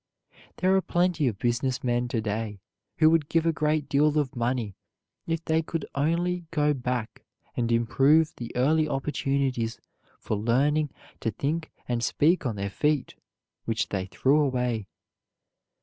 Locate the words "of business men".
1.27-2.07